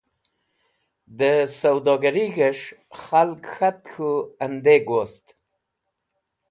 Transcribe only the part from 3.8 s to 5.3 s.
k̃hũ ẽndeg wost.